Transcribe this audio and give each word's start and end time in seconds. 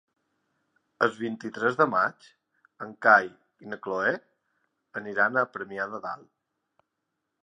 El 1.07 1.11
vint-i-tres 1.17 1.75
de 1.81 1.85
maig 1.91 2.29
en 2.85 2.95
Cai 3.07 3.29
i 3.67 3.71
na 3.73 3.79
Cloè 3.87 4.13
aniran 5.03 5.37
a 5.37 5.45
Premià 5.57 5.87
de 5.93 6.01
Dalt. 6.07 6.31